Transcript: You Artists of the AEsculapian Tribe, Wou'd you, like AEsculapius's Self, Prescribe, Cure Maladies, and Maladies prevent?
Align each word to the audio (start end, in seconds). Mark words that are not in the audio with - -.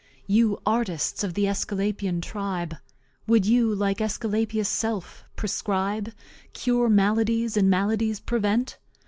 You 0.25 0.59
Artists 0.65 1.23
of 1.23 1.35
the 1.35 1.43
AEsculapian 1.45 2.23
Tribe, 2.23 2.73
Wou'd 3.27 3.45
you, 3.45 3.71
like 3.75 3.99
AEsculapius's 3.99 4.67
Self, 4.67 5.25
Prescribe, 5.35 6.11
Cure 6.53 6.89
Maladies, 6.89 7.55
and 7.55 7.69
Maladies 7.69 8.19
prevent? 8.19 8.79